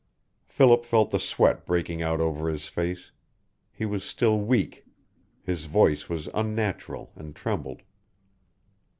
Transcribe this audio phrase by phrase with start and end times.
[0.47, 3.11] Philip felt the sweat breaking out over his face.
[3.71, 4.83] He was still weak.
[5.43, 7.83] His voice was unnatural, and trembled.